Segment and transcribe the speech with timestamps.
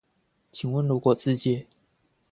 [0.51, 1.67] 請問如果自介